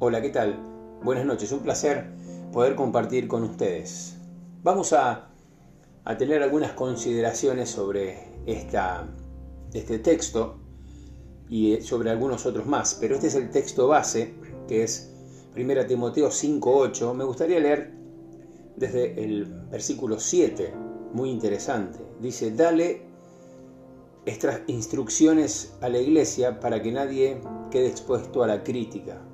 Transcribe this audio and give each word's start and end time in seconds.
Hola, 0.00 0.22
¿qué 0.22 0.28
tal? 0.28 0.56
Buenas 1.02 1.26
noches, 1.26 1.50
un 1.50 1.58
placer 1.58 2.06
poder 2.52 2.76
compartir 2.76 3.26
con 3.26 3.42
ustedes. 3.42 4.16
Vamos 4.62 4.92
a, 4.92 5.32
tener 6.16 6.40
algunas 6.40 6.70
consideraciones 6.70 7.68
sobre 7.68 8.28
esta, 8.46 9.08
este 9.72 9.98
texto 9.98 10.60
y 11.48 11.72
eh, 11.72 11.82
sobre 11.82 12.10
algunos 12.10 12.46
otros 12.46 12.64
más, 12.64 12.96
pero 13.00 13.16
este 13.16 13.26
es 13.26 13.34
el 13.34 13.50
texto 13.50 13.88
base, 13.88 14.34
que 14.68 14.84
es 14.84 15.12
1 15.56 15.86
Timoteo 15.86 16.28
5.8. 16.28 17.14
Me 17.14 17.24
gustaría 17.24 17.58
leer 17.58 17.90
desde 18.76 19.24
el 19.24 19.46
versículo 19.68 20.20
7, 20.20 20.74
muy 21.12 21.28
interesante. 21.28 21.98
Dice, 22.20 22.52
dale 22.52 23.02
estas 24.26 24.60
instrucciones 24.68 25.74
a 25.80 25.88
la 25.88 25.98
iglesia 25.98 26.60
para 26.60 26.80
que 26.80 26.92
nadie 26.92 27.40
quede 27.72 27.88
expuesto 27.88 28.44
a 28.44 28.46
la 28.46 28.62
crítica 28.62 29.24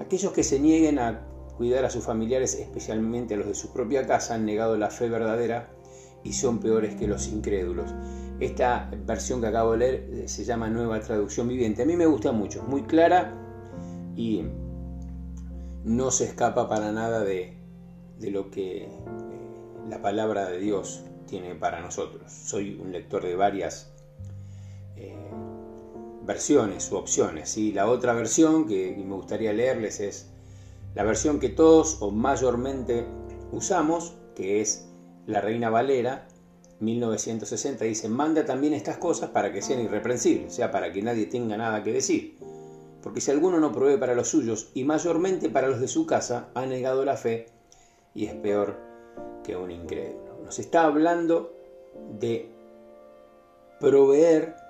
Aquellos 0.00 0.32
que 0.32 0.44
se 0.44 0.58
nieguen 0.58 0.98
a 0.98 1.26
cuidar 1.56 1.84
a 1.84 1.90
sus 1.90 2.04
familiares, 2.04 2.54
especialmente 2.54 3.34
a 3.34 3.36
los 3.36 3.48
de 3.48 3.54
su 3.54 3.72
propia 3.72 4.06
casa, 4.06 4.34
han 4.34 4.44
negado 4.44 4.76
la 4.76 4.90
fe 4.90 5.08
verdadera 5.08 5.70
y 6.22 6.32
son 6.32 6.60
peores 6.60 6.94
que 6.94 7.08
los 7.08 7.28
incrédulos. 7.28 7.92
Esta 8.40 8.90
versión 9.04 9.40
que 9.40 9.48
acabo 9.48 9.72
de 9.72 9.78
leer 9.78 10.10
eh, 10.12 10.28
se 10.28 10.44
llama 10.44 10.68
Nueva 10.68 11.00
Traducción 11.00 11.48
Viviente. 11.48 11.82
A 11.82 11.86
mí 11.86 11.96
me 11.96 12.06
gusta 12.06 12.30
mucho, 12.30 12.62
muy 12.62 12.82
clara 12.82 13.34
y 14.14 14.44
no 15.84 16.10
se 16.10 16.24
escapa 16.24 16.68
para 16.68 16.92
nada 16.92 17.24
de, 17.24 17.56
lo 18.20 18.50
que 18.50 18.84
eh, 18.84 18.90
la 19.88 20.00
palabra 20.00 20.48
de 20.48 20.58
Dios 20.58 21.04
tiene 21.26 21.54
para 21.54 21.80
nosotros. 21.80 22.32
Soy 22.32 22.78
un 22.80 22.92
lector 22.92 23.22
de 23.22 23.34
varias 23.34 23.92
eh, 24.96 25.16
versiones 26.28 26.92
u 26.92 26.96
opciones. 26.96 27.56
y 27.56 27.72
La 27.72 27.88
otra 27.88 28.12
versión 28.12 28.68
que 28.68 28.94
me 28.94 29.14
gustaría 29.14 29.54
leerles 29.54 29.98
es 29.98 30.30
la 30.94 31.02
versión 31.02 31.40
que 31.40 31.48
todos 31.48 31.96
o 32.00 32.10
mayormente 32.10 33.06
usamos, 33.50 34.14
que 34.36 34.60
es 34.60 34.86
la 35.26 35.40
Reina 35.40 35.70
Valera, 35.70 36.28
1960, 36.80 37.84
dice, 37.86 38.08
manda 38.08 38.44
también 38.44 38.74
estas 38.74 38.98
cosas 38.98 39.30
para 39.30 39.52
que 39.52 39.62
sean 39.62 39.80
irreprensibles, 39.80 40.52
o 40.52 40.54
sea, 40.54 40.70
para 40.70 40.92
que 40.92 41.02
nadie 41.02 41.26
tenga 41.26 41.56
nada 41.56 41.82
que 41.82 41.92
decir. 41.92 42.36
Porque 43.02 43.22
si 43.22 43.30
alguno 43.30 43.58
no 43.58 43.72
provee 43.72 43.96
para 43.96 44.14
los 44.14 44.28
suyos, 44.28 44.70
y 44.74 44.84
mayormente 44.84 45.48
para 45.48 45.68
los 45.68 45.80
de 45.80 45.88
su 45.88 46.04
casa, 46.04 46.50
ha 46.54 46.66
negado 46.66 47.06
la 47.06 47.16
fe 47.16 47.46
y 48.14 48.26
es 48.26 48.34
peor 48.34 48.76
que 49.42 49.56
un 49.56 49.70
incrédulo. 49.70 50.38
Nos 50.44 50.58
está 50.58 50.84
hablando 50.84 51.54
de 52.20 52.50
proveer 53.80 54.67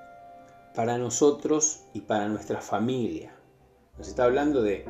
para 0.79 0.97
nosotros 0.97 1.83
y 1.93 2.03
para 2.03 2.29
nuestra 2.29 2.61
familia. 2.61 3.35
Nos 3.99 4.07
está 4.07 4.23
hablando 4.23 4.63
de, 4.63 4.85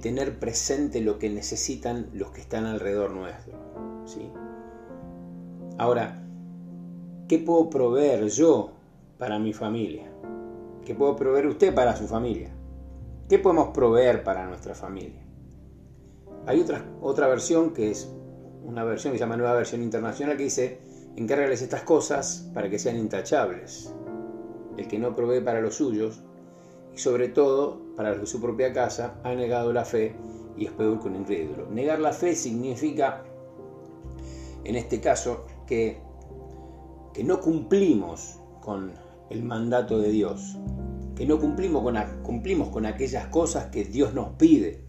tener 0.00 0.38
presente 0.38 1.00
lo 1.00 1.18
que 1.18 1.28
necesitan 1.28 2.08
los 2.12 2.30
que 2.30 2.40
están 2.40 2.66
alrededor 2.66 3.10
nuestro. 3.10 3.58
¿sí? 4.04 4.30
Ahora, 5.76 6.22
¿qué 7.26 7.40
puedo 7.40 7.68
proveer 7.68 8.28
yo 8.28 8.74
para 9.18 9.40
mi 9.40 9.52
familia? 9.52 10.08
¿Qué 10.84 10.94
puedo 10.94 11.16
proveer 11.16 11.48
usted 11.48 11.74
para 11.74 11.96
su 11.96 12.06
familia? 12.06 12.52
¿Qué 13.28 13.40
podemos 13.40 13.70
proveer 13.74 14.22
para 14.22 14.46
nuestra 14.46 14.76
familia? 14.76 15.26
Hay 16.46 16.60
otra, 16.60 16.84
otra 17.00 17.26
versión 17.26 17.72
que 17.72 17.90
es 17.90 18.08
una 18.62 18.84
versión 18.84 19.12
que 19.12 19.18
se 19.18 19.24
llama 19.24 19.36
Nueva 19.36 19.54
Versión 19.54 19.82
Internacional 19.82 20.36
que 20.36 20.44
dice, 20.44 20.78
encárgales 21.16 21.60
estas 21.60 21.82
cosas 21.82 22.48
para 22.54 22.70
que 22.70 22.78
sean 22.78 22.98
intachables 22.98 23.92
el 24.76 24.88
que 24.88 24.98
no 24.98 25.14
provee 25.14 25.40
para 25.40 25.60
los 25.60 25.76
suyos, 25.76 26.22
y 26.94 26.98
sobre 26.98 27.28
todo 27.28 27.80
para 27.96 28.10
los 28.10 28.20
de 28.20 28.26
su 28.26 28.40
propia 28.40 28.72
casa, 28.72 29.20
ha 29.24 29.34
negado 29.34 29.72
la 29.72 29.84
fe 29.84 30.16
y 30.56 30.66
es 30.66 30.72
peor 30.72 31.00
que 31.00 31.08
un 31.08 31.16
incrédulo. 31.16 31.68
Negar 31.70 32.00
la 32.00 32.12
fe 32.12 32.34
significa, 32.34 33.22
en 34.64 34.76
este 34.76 35.00
caso, 35.00 35.44
que, 35.66 36.00
que 37.12 37.24
no 37.24 37.40
cumplimos 37.40 38.38
con 38.62 38.92
el 39.30 39.42
mandato 39.42 39.98
de 39.98 40.10
Dios, 40.10 40.56
que 41.14 41.26
no 41.26 41.38
cumplimos 41.38 41.82
con, 41.82 41.96
cumplimos 42.22 42.68
con 42.68 42.86
aquellas 42.86 43.26
cosas 43.28 43.66
que 43.66 43.84
Dios 43.84 44.14
nos 44.14 44.30
pide. 44.34 44.84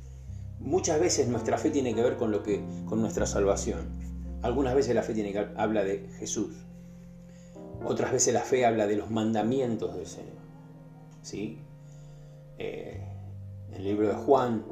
Muchas 0.59 1.00
veces 1.00 1.28
nuestra 1.28 1.58
fe 1.58 1.69
tiene 1.69 1.94
que 1.94 2.02
ver 2.02 2.18
con, 2.18 2.31
lo 2.31 2.44
que, 2.44 2.64
con 2.86 3.02
nuestra 3.02 3.25
salvación. 3.25 3.90
Algunas 4.42 4.75
veces 4.75 4.96
la 4.96 5.04
fe 5.04 5.14
tiene 5.14 5.31
que, 5.31 5.48
habla 5.56 5.84
de 5.84 6.09
Jesús. 6.19 6.67
Otras 7.86 8.12
veces 8.12 8.34
la 8.34 8.42
fe 8.42 8.66
habla 8.66 8.88
de 8.88 8.96
los 8.96 9.10
mandamientos 9.10 9.96
del 9.96 10.06
Señor. 10.06 10.38
¿sí? 11.22 11.60
Eh, 12.58 13.02
en 13.70 13.76
el 13.76 13.84
libro 13.84 14.08
de 14.08 14.16
Juan, 14.16 14.66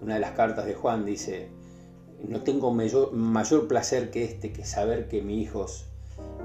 una 0.00 0.14
de 0.14 0.20
las 0.20 0.32
cartas 0.32 0.66
de 0.66 0.74
Juan 0.74 1.04
dice, 1.04 1.48
no 2.26 2.42
tengo 2.42 2.72
mayor, 2.72 3.68
placer 3.68 4.10
que 4.10 4.24
este, 4.24 4.52
que 4.52 4.64
saber 4.64 5.08
que 5.08 5.22
mis 5.22 5.42
hijos 5.42 5.86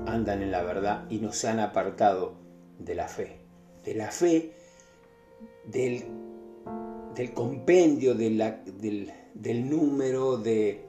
andan 0.06 0.41
en 0.41 0.51
la 0.51 0.63
verdad 0.63 1.06
y 1.09 1.17
no 1.19 1.34
se 1.34 1.50
han 1.50 1.59
apartado 1.59 2.35
de 2.79 2.96
la 2.96 3.07
fe. 3.07 3.40
De 3.84 3.96
la 3.96 4.12
fe, 4.12 4.53
del, 5.66 6.03
compendio, 7.34 8.16
del, 8.16 9.69
número 9.69 10.38
de 10.38 10.85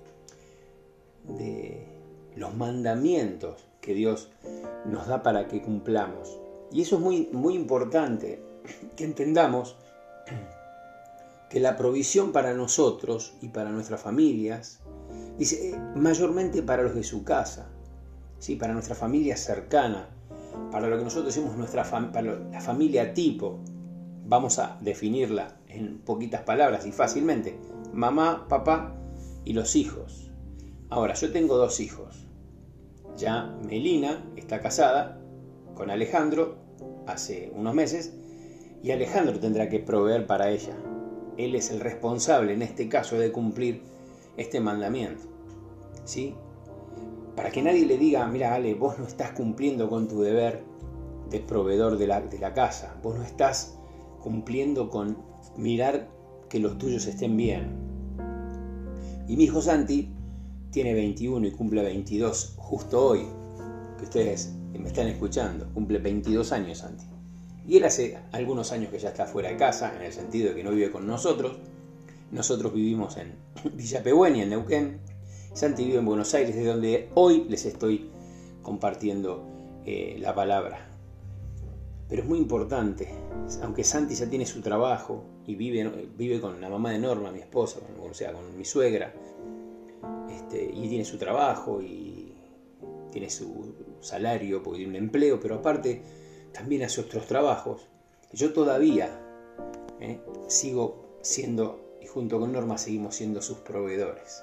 los 2.37 2.55
mandamientos 2.55 3.68
que 3.89 3.95
Dios 3.95 4.29
nos 4.85 5.07
da 5.07 5.23
para 5.23 5.49
que 5.49 5.63
cumplamos. 5.63 6.39
Y 6.71 6.83
eso 6.83 6.97
es 6.97 7.01
muy, 7.01 7.31
muy 7.33 7.55
importante, 7.55 8.43
que 8.97 9.05
entendamos 9.05 9.77
que 11.49 11.59
la 11.59 11.79
provisión 11.79 12.31
para 12.31 12.53
nosotros 12.53 13.33
y 13.41 13.49
para 13.49 13.71
nuestras 13.71 14.03
familias, 14.03 14.81
dice, 15.39 15.71
eh, 15.71 15.81
mayormente 15.97 16.63
para 16.63 16.83
los 16.83 16.95
de 16.95 17.03
su 17.03 17.25
casa, 17.25 17.71
¿sí? 18.39 18.57
para 18.57 18.75
nuestra 18.75 18.95
familia 18.95 19.39
cercana, 19.39 20.11
para 20.71 20.89
lo 20.89 20.99
que 20.99 21.05
nosotros 21.05 21.35
decimos 21.35 21.57
nuestra 21.57 21.85
la 22.53 22.61
familia 22.61 23.15
tipo, 23.15 23.59
vamos 24.27 24.59
a 24.59 24.77
definirla 24.83 25.57
en 25.67 26.01
poquitas 26.01 26.43
palabras 26.43 26.85
y 26.85 26.93
fácilmente, 26.93 27.59
mamá, 27.95 28.49
papá 28.51 28.95
y 29.47 29.55
los 29.55 29.77
hijos. 29.77 30.31
Ahora, 30.91 31.15
yo 31.15 31.33
tengo 31.33 31.57
dos 31.57 31.81
hijos, 31.81 32.28
ya 33.19 33.53
Melina 33.67 34.25
está 34.37 34.61
casada 34.61 35.21
con 35.75 35.91
Alejandro 35.91 36.57
hace 37.07 37.53
unos 37.55 37.75
meses 37.75 38.15
y 38.83 38.93
Alejandro 38.93 39.41
tendrá 39.41 39.69
que 39.69 39.81
proveer 39.81 40.27
para 40.27 40.51
ella. 40.51 40.77
Él 41.37 41.55
es 41.55 41.71
el 41.71 41.81
responsable 41.81 42.55
en 42.55 42.63
este 42.63 42.89
caso 42.89 43.19
de 43.19 43.33
cumplir 43.33 43.83
este 44.37 44.61
mandamiento. 44.61 45.25
¿Sí? 46.05 46.35
Para 47.35 47.51
que 47.51 47.63
nadie 47.63 47.87
le 47.87 47.99
diga, 47.99 48.27
mira 48.27 48.55
Ale, 48.55 48.75
vos 48.75 48.99
no 48.99 49.07
estás 49.07 49.33
cumpliendo 49.33 49.89
con 49.89 50.09
tu 50.09 50.23
deber 50.23 50.63
de 51.29 51.41
proveedor 51.41 51.99
de 51.99 52.07
la, 52.07 52.21
de 52.21 52.39
la 52.39 52.55
casa, 52.55 52.97
vos 53.03 53.17
no 53.17 53.23
estás 53.23 53.79
cumpliendo 54.21 54.91
con 54.91 55.19
mirar 55.57 56.09
que 56.49 56.61
los 56.61 56.79
tuyos 56.79 57.07
estén 57.07 57.37
bien. 57.37 57.77
Y 59.27 59.37
mi 59.37 59.45
hijo 59.45 59.61
Santi 59.61 60.11
tiene 60.71 60.95
21 60.95 61.47
y 61.47 61.51
cumple 61.53 61.83
22 61.83 62.55
justo 62.57 63.07
hoy, 63.07 63.27
que 63.97 64.05
ustedes 64.05 64.55
me 64.73 64.89
están 64.89 65.09
escuchando, 65.09 65.69
cumple 65.75 65.99
22 65.99 66.53
años 66.53 66.79
Santi. 66.79 67.05
Y 67.67 67.77
él 67.77 67.85
hace 67.85 68.19
algunos 68.33 68.73
años 68.73 68.91
que 68.91 68.99
ya 68.99 69.11
está 69.11 69.27
fuera 69.27 69.51
de 69.51 69.57
casa, 69.57 69.95
en 69.95 70.03
el 70.03 70.13
sentido 70.13 70.51
de 70.51 70.57
que 70.57 70.65
no 70.65 70.71
vive 70.71 70.91
con 70.91 71.07
nosotros. 71.07 71.59
Nosotros 72.31 72.73
vivimos 72.73 73.17
en 73.19 73.35
Villa 73.75 74.03
Pehuenia, 74.03 74.45
en 74.45 74.51
Neuquén. 74.51 75.01
Santi 75.53 75.85
vive 75.85 75.99
en 75.99 76.07
Buenos 76.07 76.33
Aires, 76.35 76.55
de 76.55 76.65
donde 76.65 77.11
hoy 77.15 77.45
les 77.49 77.67
estoy 77.67 78.11
compartiendo 78.63 79.47
eh, 79.85 80.17
la 80.21 80.35
palabra. 80.35 80.89
Pero 82.09 82.23
es 82.23 82.29
muy 82.29 82.39
importante, 82.39 83.09
aunque 83.63 83.85
Santi 83.85 84.15
ya 84.15 84.31
tiene 84.31 84.47
su 84.47 84.63
trabajo 84.63 85.25
y 85.47 85.55
vive, 85.57 86.09
vive 86.17 86.41
con 86.41 86.61
la 86.61 86.71
mamá 86.71 86.91
de 86.91 86.99
Norma, 86.99 87.31
mi 87.31 87.41
esposa, 87.41 87.81
o 88.01 88.15
sea, 88.15 88.33
con 88.33 88.57
mi 88.57 88.65
suegra, 88.65 89.13
este, 90.49 90.65
y 90.65 90.89
tiene 90.89 91.05
su 91.05 91.19
trabajo 91.19 91.83
y 91.83 92.33
tiene 93.13 93.29
su 93.29 93.75
salario 94.01 94.63
porque 94.63 94.79
tiene 94.79 94.97
un 94.97 95.05
empleo, 95.05 95.39
pero 95.39 95.57
aparte 95.57 96.01
también 96.53 96.83
hace 96.85 97.03
otros 97.03 97.27
trabajos. 97.27 97.87
Yo 98.33 98.55
todavía 98.55 99.11
¿eh? 100.01 100.21
sigo 100.47 101.19
siendo, 101.21 101.99
y 102.01 102.07
junto 102.07 102.41
con 102.41 102.53
Norma 102.53 102.79
seguimos 102.79 103.15
siendo 103.15 103.43
sus 103.43 103.59
proveedores. 103.59 104.43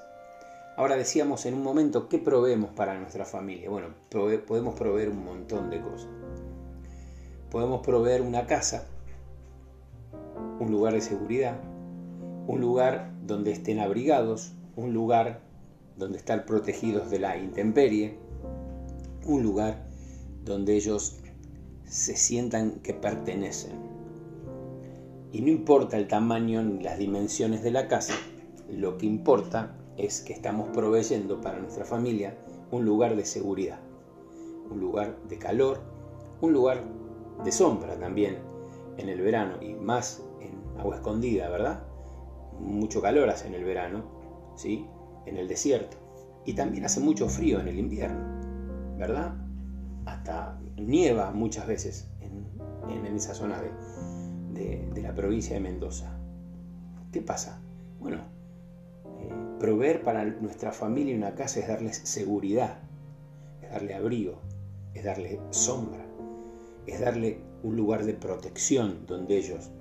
Ahora 0.78 0.96
decíamos 0.96 1.48
en 1.48 1.56
un 1.56 1.64
momento, 1.64 2.08
¿qué 2.08 2.20
proveemos 2.20 2.70
para 2.72 3.00
nuestra 3.00 3.26
familia? 3.26 3.70
Bueno, 3.72 3.88
podemos 4.10 4.76
proveer 4.76 5.10
un 5.10 5.24
montón 5.24 5.72
de 5.72 5.82
cosas. 5.82 6.10
Podemos 7.50 7.82
proveer 7.82 8.22
una 8.22 8.46
casa, 8.46 8.88
un 10.60 10.70
lugar 10.70 10.94
de 10.94 11.02
seguridad, 11.02 11.60
un 12.46 12.62
lugar 12.62 13.12
donde 13.26 13.54
estén 13.54 13.80
abrigados, 13.80 14.52
un 14.76 14.94
lugar 14.94 15.45
donde 15.98 16.18
estar 16.18 16.46
protegidos 16.46 17.10
de 17.10 17.20
la 17.20 17.38
intemperie, 17.38 18.18
un 19.26 19.44
lugar 19.44 19.86
donde 20.44 20.76
ellos 20.76 21.18
se 21.86 22.16
sientan 22.16 22.80
que 22.82 22.94
pertenecen. 22.94 23.74
Y 25.32 25.42
no 25.42 25.50
importa 25.50 25.98
el 25.98 26.08
tamaño 26.08 26.64
ni 26.64 26.82
las 26.82 26.98
dimensiones 26.98 27.64
de 27.64 27.72
la 27.72 27.88
casa, 27.88 28.14
lo 28.70 28.98
que 28.98 29.06
importa 29.06 29.76
es 29.98 30.22
que 30.22 30.34
estamos 30.34 30.70
proveyendo 30.70 31.42
para 31.42 31.60
nuestra 31.60 31.86
familia 31.86 32.38
un 32.72 32.86
lugar 32.86 33.16
de 33.16 33.26
seguridad, 33.26 33.80
un 34.70 34.80
lugar 34.80 35.18
de 35.30 35.38
calor, 35.38 35.80
un 36.42 36.54
lugar 36.54 36.84
de 37.44 37.52
sombra 37.52 37.98
también 37.98 38.38
en 38.98 39.10
el 39.10 39.22
verano 39.22 39.62
y 39.62 39.74
más 39.74 40.22
en 40.40 40.80
agua 40.80 40.96
escondida, 40.96 41.50
¿verdad? 41.50 41.84
Mucho 42.60 43.02
calor 43.02 43.30
hace 43.30 43.48
en 43.48 43.54
el 43.56 43.64
verano, 43.64 44.04
¿sí? 44.56 44.86
En 45.26 45.38
el 45.38 45.48
desierto. 45.48 45.98
Y 46.46 46.54
también 46.54 46.86
hace 46.86 47.00
mucho 47.00 47.28
frío 47.28 47.60
en 47.60 47.68
el 47.68 47.80
invierno, 47.80 48.98
¿verdad? 48.98 49.34
Hasta 50.06 50.60
nieva 50.78 51.32
muchas 51.32 51.66
veces 51.66 52.08
en, 52.20 53.06
esa 53.16 53.34
zona 53.34 53.62
de, 54.54 55.02
la 55.02 55.16
provincia 55.16 55.56
de 55.56 55.62
Mendoza. 55.62 56.20
¿Qué 57.12 57.22
pasa? 57.22 57.60
Bueno, 58.00 58.20
Proveer 59.60 60.04
para 60.04 60.26
nuestra 60.26 60.72
familia 60.72 61.16
una 61.16 61.34
casa 61.34 61.60
es 61.60 61.68
darles 61.68 61.98
seguridad, 62.04 62.78
es 63.62 63.72
darle 63.72 63.96
abrigo, 63.96 64.42
es 64.94 65.04
darle 65.04 65.40
sombra, 65.50 66.06
es 66.86 67.00
darle 67.00 67.40
un 67.64 67.76
lugar 67.76 68.06
de 68.06 68.14
protección 68.14 69.06
donde 69.08 69.38
ellos 69.38 69.72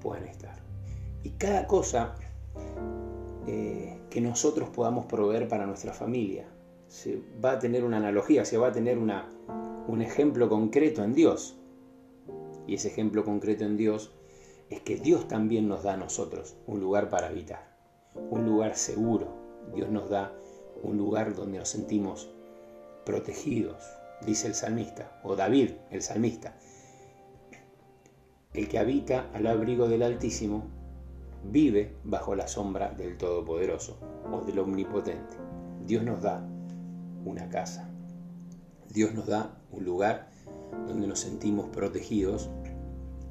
puedan 0.00 0.24
estar. 0.24 0.56
Y 1.24 1.30
cada 1.30 1.66
cosa 1.66 2.14
eh, 3.48 3.98
que 4.10 4.20
nosotros 4.20 4.68
podamos 4.68 5.06
proveer 5.06 5.48
para 5.48 5.66
nuestra 5.66 5.92
familia 5.92 6.46
se 6.88 7.20
va 7.44 7.52
a 7.52 7.58
tener 7.58 7.84
una 7.84 7.96
analogía, 7.96 8.44
se 8.44 8.58
va 8.58 8.68
a 8.68 8.72
tener 8.72 8.98
una, 8.98 9.28
un 9.86 10.02
ejemplo 10.02 10.48
concreto 10.48 11.02
en 11.02 11.14
Dios. 11.14 11.56
Y 12.66 12.74
ese 12.74 12.88
ejemplo 12.88 13.24
concreto 13.24 13.64
en 13.64 13.76
Dios 13.76 14.12
es 14.70 14.80
que 14.80 14.96
Dios 14.96 15.28
también 15.28 15.68
nos 15.68 15.82
da 15.82 15.94
a 15.94 15.96
nosotros 15.96 16.56
un 16.66 16.80
lugar 16.80 17.08
para 17.08 17.28
habitar 17.28 17.68
un 18.30 18.46
lugar 18.46 18.76
seguro. 18.76 19.28
Dios 19.74 19.90
nos 19.90 20.08
da 20.08 20.32
un 20.82 20.96
lugar 20.96 21.34
donde 21.34 21.58
nos 21.58 21.68
sentimos 21.68 22.28
protegidos, 23.04 23.82
dice 24.24 24.48
el 24.48 24.54
salmista, 24.54 25.20
o 25.22 25.36
David, 25.36 25.72
el 25.90 26.02
salmista. 26.02 26.56
El 28.54 28.68
que 28.68 28.78
habita 28.78 29.30
al 29.34 29.46
abrigo 29.46 29.88
del 29.88 30.02
Altísimo 30.02 30.66
vive 31.44 31.96
bajo 32.04 32.34
la 32.34 32.48
sombra 32.48 32.92
del 32.92 33.16
Todopoderoso 33.16 33.98
o 34.30 34.40
del 34.42 34.58
Omnipotente. 34.58 35.36
Dios 35.86 36.02
nos 36.02 36.22
da 36.22 36.46
una 37.24 37.48
casa. 37.48 37.90
Dios 38.92 39.14
nos 39.14 39.26
da 39.26 39.60
un 39.70 39.84
lugar 39.84 40.30
donde 40.86 41.06
nos 41.06 41.20
sentimos 41.20 41.66
protegidos 41.68 42.50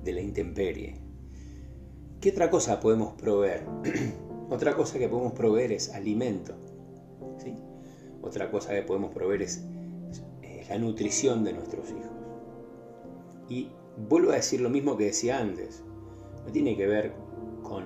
de 0.04 0.14
la 0.14 0.22
intemperie. 0.22 1.02
¿Qué 2.22 2.32
otra 2.32 2.50
cosa 2.50 2.80
podemos 2.80 3.14
proveer? 3.14 3.66
Otra 4.50 4.78
cosa 4.78 4.98
que 4.98 5.10
podemos 5.10 5.34
proveer 5.34 5.74
es 5.74 5.94
alimento. 5.94 6.56
¿sí? 7.38 7.54
Otra 8.22 8.50
cosa 8.50 8.74
que 8.74 8.82
podemos 8.82 9.14
proveer 9.14 9.42
es, 9.42 9.62
la 10.70 10.78
nutrición 10.78 11.44
de 11.44 11.54
nuestros 11.54 11.90
hijos. 11.90 12.12
Y 13.50 13.70
vuelvo 14.10 14.32
a 14.32 14.36
decir 14.36 14.62
lo 14.62 14.70
mismo 14.70 14.96
que 14.96 15.06
decía 15.06 15.40
antes. 15.40 15.84
No 16.46 16.52
tiene 16.52 16.78
que 16.78 16.88
ver 16.88 17.14
con 17.64 17.86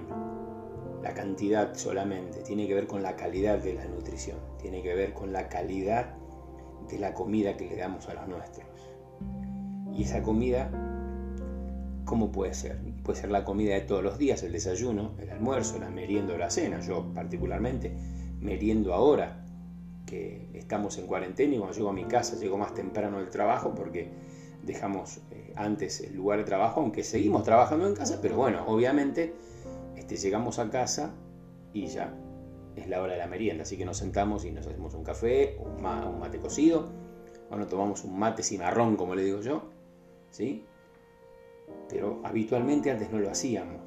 la 1.02 1.14
cantidad 1.14 1.76
solamente, 1.76 2.42
tiene 2.44 2.68
que 2.68 2.76
ver 2.76 2.88
con 2.88 3.02
la 3.02 3.16
calidad 3.16 3.60
de 3.60 3.74
la 3.74 3.86
nutrición, 3.86 4.38
tiene 4.60 4.82
que 4.82 4.94
ver 4.94 5.14
con 5.14 5.34
la 5.34 5.50
calidad 5.50 6.16
de 6.90 7.00
la 7.00 7.14
comida 7.14 7.58
que 7.58 7.68
le 7.68 7.76
damos 7.76 8.08
a 8.10 8.14
los 8.14 8.28
nuestros. 8.28 8.68
Y 9.94 10.04
esa 10.04 10.22
comida 10.22 10.70
¿Cómo 12.12 12.30
puede 12.30 12.54
ser? 12.54 12.78
Puede 13.04 13.22
ser 13.22 13.32
la 13.32 13.46
comida 13.46 13.74
de 13.74 13.80
todos 13.80 14.04
los 14.04 14.18
días, 14.18 14.44
el 14.44 14.52
desayuno, 14.52 15.12
el 15.22 15.30
almuerzo, 15.30 15.80
la 15.80 15.90
merienda 15.90 16.34
o 16.34 16.38
la 16.38 16.50
cena. 16.50 16.82
Yo 16.82 17.06
particularmente 17.14 17.96
meriendo 18.42 18.94
ahora 18.94 19.46
que 20.06 20.50
estamos 20.54 20.98
en 20.98 21.08
cuarentena 21.08 21.56
y 21.56 21.58
cuando 21.58 21.74
llego 21.74 21.90
a 21.90 21.94
mi 21.94 22.04
casa 22.04 22.36
llego 22.36 22.58
más 22.58 22.74
temprano 22.74 23.20
del 23.20 23.30
trabajo 23.30 23.74
porque 23.74 24.10
dejamos 24.62 25.22
eh, 25.32 25.54
antes 25.56 26.02
el 26.02 26.16
lugar 26.16 26.40
de 26.40 26.44
trabajo, 26.44 26.82
aunque 26.82 27.02
seguimos 27.02 27.44
trabajando 27.44 27.88
en 27.88 27.96
casa, 27.96 28.20
pero 28.22 28.36
bueno, 28.36 28.66
obviamente 28.68 29.34
llegamos 30.18 30.60
a 30.60 30.70
casa 30.70 31.14
y 31.74 31.88
ya 31.88 32.14
es 32.76 32.88
la 32.88 33.02
hora 33.02 33.14
de 33.14 33.20
la 33.20 33.28
merienda, 33.28 33.64
así 33.64 33.78
que 33.78 33.86
nos 33.86 33.98
sentamos 33.98 34.46
y 34.46 34.52
nos 34.52 34.66
hacemos 34.66 34.94
un 34.94 35.04
café, 35.04 35.58
un, 35.60 35.86
un 35.86 36.20
mate 36.20 36.40
cocido, 36.40 36.90
o 37.50 37.56
nos 37.56 37.68
tomamos 37.68 38.04
un 38.04 38.18
mate 38.18 38.44
cimarrón, 38.44 38.96
como 38.96 39.14
le 39.14 39.24
digo 39.24 39.42
yo, 39.42 39.64
¿sí? 40.30 40.66
pero 41.92 42.22
habitualmente 42.24 42.90
antes 42.90 43.12
no 43.12 43.20
lo 43.20 43.30
hacíamos. 43.30 43.82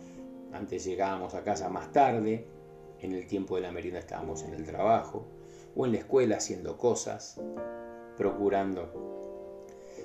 Antes 0.52 0.84
llegábamos 0.84 1.34
a 1.34 1.42
casa 1.42 1.68
más 1.68 1.90
tarde, 1.90 2.46
en 3.00 3.12
el 3.12 3.26
tiempo 3.26 3.56
de 3.56 3.62
la 3.62 3.72
merienda 3.72 3.98
estábamos 3.98 4.42
en 4.44 4.54
el 4.54 4.64
trabajo 4.64 5.26
o 5.74 5.86
en 5.86 5.92
la 5.92 5.98
escuela 5.98 6.36
haciendo 6.36 6.76
cosas, 6.76 7.40
procurando 8.16 8.92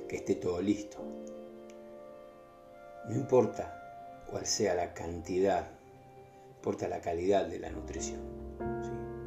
que 0.08 0.16
esté 0.16 0.36
todo 0.36 0.62
listo. 0.62 0.98
No 3.10 3.16
importa 3.16 4.26
cuál 4.30 4.46
sea 4.46 4.76
la 4.76 4.94
cantidad, 4.94 5.70
importa 6.60 6.90
la 6.90 7.00
calidad 7.00 7.48
de 7.48 7.58
la 7.58 7.72
nutrición. 7.72 8.20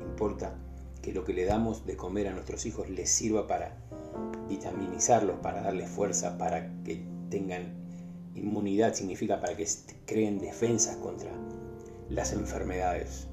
Importa 0.02 0.54
que 1.00 1.12
lo 1.12 1.24
que 1.24 1.32
le 1.32 1.46
damos 1.46 1.86
de 1.86 1.96
comer 1.96 2.28
a 2.28 2.32
nuestros 2.32 2.66
hijos 2.66 2.90
les 2.90 3.10
sirva 3.10 3.46
para 3.46 3.76
vitaminizarlos, 4.48 5.40
para 5.40 5.62
darles 5.62 5.88
fuerza, 5.88 6.36
para 6.36 6.70
que 6.84 7.02
tengan 7.30 7.82
Inmunidad 8.34 8.94
significa 8.94 9.40
para 9.40 9.56
que 9.56 9.66
creen 10.06 10.38
defensas 10.38 10.96
contra 10.96 11.30
las 12.08 12.32
enfermedades. 12.32 13.28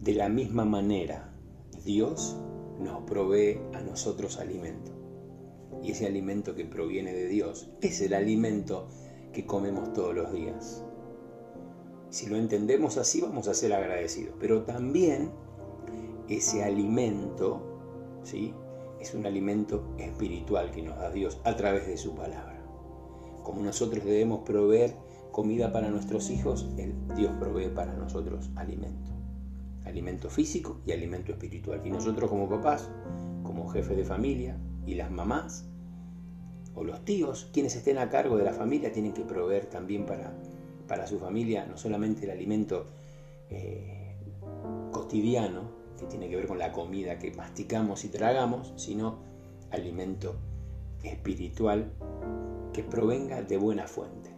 De 0.00 0.14
la 0.14 0.28
misma 0.28 0.64
manera, 0.64 1.32
Dios 1.84 2.36
nos 2.80 3.04
provee 3.04 3.60
a 3.72 3.80
nosotros 3.80 4.38
alimento. 4.38 4.90
Y 5.80 5.92
ese 5.92 6.06
alimento 6.06 6.56
que 6.56 6.64
proviene 6.64 7.12
de 7.12 7.28
Dios 7.28 7.70
es 7.80 8.00
el 8.00 8.14
alimento 8.14 8.88
que 9.32 9.46
comemos 9.46 9.92
todos 9.92 10.14
los 10.14 10.32
días. 10.32 10.84
Si 12.12 12.28
lo 12.28 12.36
entendemos 12.36 12.96
así, 12.96 13.20
vamos 13.20 13.48
a 13.48 13.54
ser 13.54 13.72
agradecidos. 13.72 14.36
Pero 14.38 14.62
también 14.62 15.32
ese 16.28 16.62
alimento, 16.62 17.60
¿sí? 18.22 18.54
Es 19.00 19.12
un 19.14 19.26
alimento 19.26 19.82
espiritual 19.98 20.70
que 20.70 20.82
nos 20.82 20.96
da 20.96 21.10
Dios 21.10 21.40
a 21.42 21.56
través 21.56 21.88
de 21.88 21.96
su 21.96 22.14
palabra 22.14 22.52
como 23.42 23.62
nosotros 23.62 24.04
debemos 24.04 24.40
proveer 24.40 24.94
comida 25.30 25.72
para 25.72 25.90
nuestros 25.90 26.30
hijos, 26.30 26.68
Dios 27.16 27.32
provee 27.38 27.68
para 27.68 27.94
nosotros 27.94 28.50
alimento. 28.56 29.12
Alimento 29.84 30.30
físico 30.30 30.80
y 30.86 30.92
alimento 30.92 31.32
espiritual. 31.32 31.80
Y 31.84 31.90
nosotros 31.90 32.30
como 32.30 32.48
papás, 32.48 32.88
como 33.42 33.68
jefes 33.68 33.96
de 33.96 34.04
familia 34.04 34.58
y 34.86 34.94
las 34.94 35.10
mamás 35.10 35.66
o 36.74 36.84
los 36.84 37.04
tíos, 37.04 37.50
quienes 37.52 37.74
estén 37.74 37.98
a 37.98 38.08
cargo 38.08 38.36
de 38.36 38.44
la 38.44 38.52
familia, 38.52 38.92
tienen 38.92 39.12
que 39.12 39.24
proveer 39.24 39.66
también 39.66 40.06
para, 40.06 40.34
para 40.92 41.06
su 41.06 41.18
familia 41.18 41.64
no 41.64 41.78
solamente 41.78 42.26
el 42.26 42.32
alimento 42.32 42.84
eh, 43.48 44.14
cotidiano, 44.90 45.62
que 45.98 46.04
tiene 46.04 46.28
que 46.28 46.36
ver 46.36 46.46
con 46.46 46.58
la 46.58 46.70
comida 46.70 47.18
que 47.18 47.30
masticamos 47.30 48.04
y 48.04 48.10
tragamos, 48.10 48.74
sino 48.76 49.16
alimento 49.70 50.36
espiritual 51.02 51.90
que 52.74 52.84
provenga 52.84 53.40
de 53.40 53.56
buena 53.56 53.86
fuente. 53.86 54.28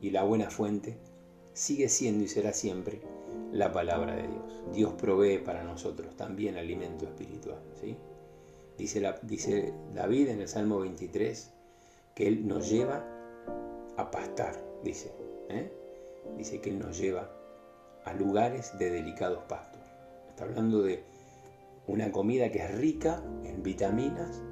Y 0.00 0.10
la 0.10 0.22
buena 0.22 0.48
fuente 0.48 0.96
sigue 1.54 1.88
siendo 1.88 2.22
y 2.22 2.28
será 2.28 2.52
siempre 2.52 3.00
la 3.50 3.72
palabra 3.72 4.14
de 4.14 4.28
Dios. 4.28 4.62
Dios 4.72 4.92
provee 4.92 5.38
para 5.38 5.64
nosotros 5.64 6.16
también 6.16 6.56
alimento 6.56 7.04
espiritual. 7.04 7.58
Dice, 8.78 9.12
dice 9.22 9.74
David 9.92 10.28
en 10.28 10.40
el 10.40 10.46
Salmo 10.46 10.78
23 10.78 11.50
que 12.14 12.28
Él 12.28 12.46
nos 12.46 12.70
lleva 12.70 13.04
a 13.96 14.08
pastar, 14.12 14.54
dice. 14.84 15.10
¿eh? 15.48 15.79
Dice 16.36 16.60
que 16.60 16.70
Él 16.70 16.78
nos 16.78 16.98
lleva 16.98 17.30
a 18.04 18.14
lugares 18.14 18.78
de 18.78 18.90
delicados 18.90 19.44
pastos. 19.44 19.80
Está 20.28 20.44
hablando 20.44 20.82
de 20.82 21.04
una 21.86 22.12
comida 22.12 22.50
que 22.50 22.58
es 22.58 22.74
rica 22.76 23.22
en 23.44 23.62
vitaminas, 23.62 24.42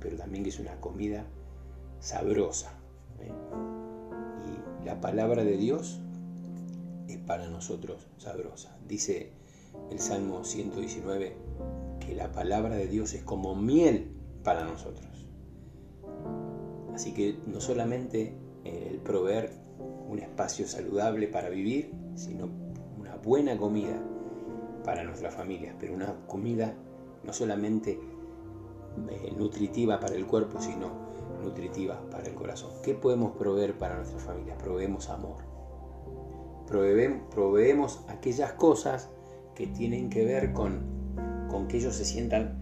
pero 0.00 0.16
también 0.16 0.44
que 0.44 0.50
es 0.50 0.58
una 0.58 0.80
comida 0.80 1.24
sabrosa. 2.00 2.72
¿eh? 3.20 3.32
Y 4.82 4.84
la 4.84 5.00
palabra 5.00 5.44
de 5.44 5.56
Dios 5.56 6.00
es 7.08 7.18
para 7.18 7.48
nosotros 7.48 8.06
sabrosa. 8.18 8.76
Dice 8.86 9.32
el 9.90 9.98
Salmo 9.98 10.44
119 10.44 11.36
que 12.00 12.14
la 12.14 12.32
palabra 12.32 12.74
de 12.76 12.86
Dios 12.86 13.14
es 13.14 13.22
como 13.22 13.54
miel 13.54 14.10
para 14.42 14.64
nosotros. 14.64 15.26
Así 16.92 17.12
que 17.12 17.38
no 17.46 17.60
solamente 17.60 18.34
el 18.64 18.98
proveer 18.98 19.63
un 20.08 20.18
espacio 20.18 20.66
saludable 20.66 21.28
para 21.28 21.48
vivir, 21.48 21.92
sino 22.14 22.48
una 22.98 23.16
buena 23.16 23.56
comida 23.56 24.00
para 24.84 25.02
nuestras 25.04 25.34
familias, 25.34 25.74
pero 25.78 25.94
una 25.94 26.14
comida 26.26 26.74
no 27.24 27.32
solamente 27.32 27.98
eh, 29.10 29.34
nutritiva 29.36 29.98
para 29.98 30.14
el 30.14 30.26
cuerpo, 30.26 30.60
sino 30.60 30.90
nutritiva 31.42 32.00
para 32.10 32.28
el 32.28 32.34
corazón. 32.34 32.70
¿Qué 32.82 32.94
podemos 32.94 33.36
proveer 33.36 33.78
para 33.78 33.96
nuestras 33.96 34.22
familias? 34.22 34.56
Proveemos 34.62 35.08
amor. 35.08 35.38
proveemos 36.66 38.04
aquellas 38.08 38.52
cosas 38.52 39.10
que 39.54 39.66
tienen 39.66 40.10
que 40.10 40.24
ver 40.24 40.52
con, 40.52 40.82
con 41.48 41.68
que 41.68 41.78
ellos 41.78 41.94
se 41.94 42.04
sientan 42.04 42.58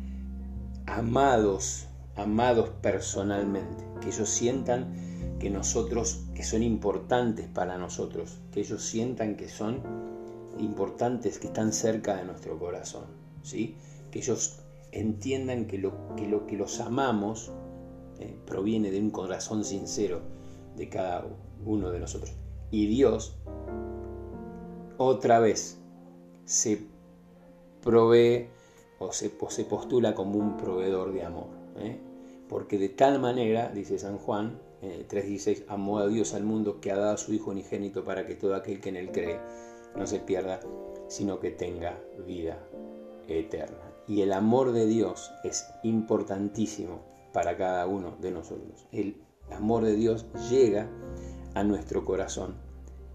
amados, 0.87 1.89
amados 2.17 2.71
personalmente, 2.83 3.85
que 4.01 4.09
ellos 4.09 4.29
sientan 4.29 5.12
que 5.43 5.51
nosotros, 5.51 6.21
que 6.37 6.45
son 6.45 6.63
importantes 6.63 7.49
para 7.49 7.77
nosotros, 7.77 8.39
que 8.53 8.61
ellos 8.61 8.81
sientan 8.81 9.37
que 9.37 9.49
son 9.49 9.81
importantes, 10.61 11.41
que 11.41 11.49
están 11.49 11.73
cerca 11.73 12.15
de 12.15 12.25
nuestro 12.25 12.61
corazón, 12.61 13.07
¿sí? 13.43 13.75
que 14.13 14.21
ellos 14.21 14.61
entiendan 14.93 15.67
que 15.67 15.79
lo 15.79 16.15
que, 16.15 16.29
lo, 16.29 16.47
que 16.47 16.57
los 16.57 16.79
amamos 16.79 17.51
eh, 18.21 18.37
proviene 18.47 18.93
de 18.93 19.01
un 19.01 19.11
corazón 19.11 19.65
sincero 19.65 20.21
de 20.77 20.89
cada 20.89 21.27
uno 21.67 21.91
de 21.91 21.99
nosotros. 21.99 22.33
Y 22.71 22.87
Dios, 22.87 23.37
otra 24.97 25.41
vez, 25.41 25.81
se 26.45 26.87
provee 27.83 28.47
o 29.01 29.13
se, 29.13 29.33
se 29.49 29.65
postula 29.65 30.15
como 30.15 30.39
un 30.39 30.57
proveedor 30.57 31.13
de 31.13 31.25
amor. 31.25 31.49
¿eh? 31.79 31.99
Porque 32.49 32.79
de 32.79 32.91
tal 32.91 33.19
manera, 33.19 33.73
dice 33.75 33.99
San 33.99 34.19
Juan 34.19 34.61
eh, 34.83 35.07
3.16, 35.09 35.65
amó 35.69 35.99
a 35.99 36.09
Dios 36.09 36.35
al 36.35 36.43
mundo 36.43 36.81
que 36.81 36.91
ha 36.91 36.97
dado 36.97 37.15
a 37.15 37.17
su 37.17 37.33
Hijo 37.33 37.53
unigénito 37.53 38.05
para 38.05 38.27
que 38.27 38.35
todo 38.35 38.55
aquel 38.57 38.81
que 38.81 38.89
en 38.89 38.97
él 38.97 39.13
cree 39.13 39.41
no 39.97 40.07
se 40.07 40.19
pierda, 40.19 40.61
sino 41.09 41.39
que 41.39 41.53
tenga 41.53 41.99
vida 42.27 42.59
eterna. 43.29 43.79
Y 44.09 44.23
el 44.23 44.33
amor 44.33 44.73
de 44.73 44.87
Dios 44.87 45.31
es 45.45 45.67
importantísimo 45.85 47.01
para 47.33 47.57
cada 47.57 47.87
uno 47.87 48.17
de 48.21 48.33
nosotros. 48.33 48.87
El 48.91 49.23
amor 49.53 49.85
de 49.85 49.95
Dios 49.95 50.27
llega 50.51 50.91
a 51.55 51.63
nuestro 51.63 52.05
corazón 52.05 52.57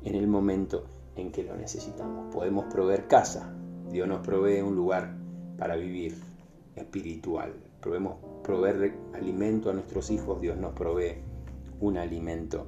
en 0.04 0.16
el 0.16 0.28
momento 0.28 0.86
en 1.16 1.32
que 1.32 1.44
lo 1.44 1.56
necesitamos. 1.58 2.34
Podemos 2.34 2.66
proveer 2.72 3.08
casa, 3.08 3.54
Dios 3.92 4.08
nos 4.08 4.26
provee 4.26 4.62
un 4.62 4.76
lugar 4.76 5.18
para 5.58 5.76
vivir 5.76 6.16
espiritual. 6.76 7.54
Podemos 7.82 8.16
proveer 8.44 8.98
alimento 9.14 9.70
a 9.70 9.74
nuestros 9.74 10.10
hijos, 10.12 10.40
Dios 10.40 10.58
nos 10.58 10.74
provee 10.74 11.27
un 11.80 11.98
alimento 11.98 12.68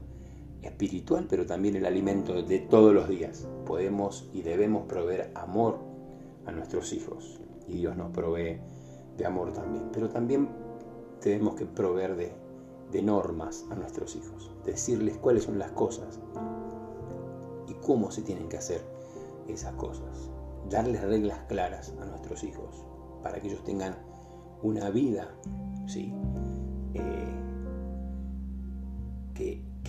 espiritual, 0.62 1.28
pero 1.30 1.46
también 1.46 1.76
el 1.76 1.86
alimento 1.86 2.42
de 2.44 2.60
todos 2.60 2.94
los 2.94 3.08
días. 3.08 3.48
Podemos 3.66 4.30
y 4.34 4.42
debemos 4.42 4.86
proveer 4.88 5.32
amor 5.36 5.80
a 6.46 6.52
nuestros 6.52 6.94
hijos 6.94 7.40
y 7.68 7.78
Dios 7.78 7.96
nos 7.96 8.12
provee 8.12 8.60
de 9.18 9.26
amor 9.26 9.54
también. 9.54 9.90
Pero 9.94 10.10
también 10.10 10.50
tenemos 11.22 11.56
que 11.56 11.66
proveer 11.66 12.16
de, 12.16 12.32
normas 13.04 13.66
a 13.70 13.76
nuestros 13.76 14.16
hijos, 14.16 14.52
decirles 14.66 15.18
cuáles 15.18 15.44
son 15.44 15.60
las 15.60 15.72
cosas 15.72 16.20
y 17.68 17.74
cómo 17.76 18.10
se 18.12 18.24
tienen 18.24 18.50
que 18.50 18.58
hacer 18.58 18.82
esas 19.48 19.74
cosas. 19.76 20.30
Darles 20.70 21.02
reglas 21.04 21.40
claras 21.48 21.94
a 22.02 22.06
nuestros 22.06 22.44
hijos 22.44 22.84
para 23.22 23.40
que 23.40 23.48
ellos 23.48 23.64
tengan 23.64 23.96
una 24.64 24.90
vida 24.90 25.30
¿sí? 25.88 26.14
Eh, 26.94 27.39